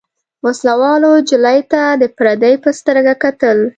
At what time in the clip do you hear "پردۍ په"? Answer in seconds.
2.17-2.69